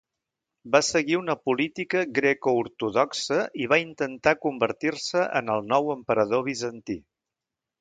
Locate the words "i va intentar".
3.65-4.35